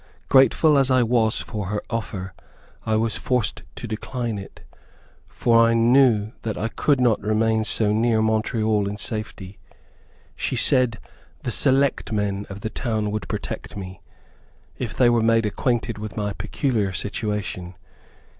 [0.29, 2.33] Grateful as I was for her offer,
[2.87, 4.61] I was forced to decline it,
[5.27, 9.59] for I knew that I could not remain so near Montreal in safety.
[10.35, 10.97] She said
[11.43, 14.01] the "select men" of the town would protect me,
[14.75, 17.75] if they were made acquainted with my peculiar situation.